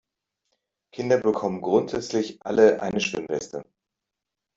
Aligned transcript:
Kinder 0.91 1.19
bekommen 1.19 1.61
grundsätzlich 1.61 2.41
alle 2.43 2.81
eine 2.81 2.99
Schwimmweste. 2.99 3.63